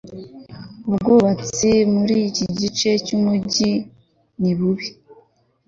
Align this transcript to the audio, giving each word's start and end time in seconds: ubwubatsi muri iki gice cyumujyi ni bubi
ubwubatsi 0.89 1.71
muri 1.93 2.15
iki 2.29 2.45
gice 2.59 2.89
cyumujyi 3.05 3.71
ni 4.41 4.51
bubi 4.57 4.87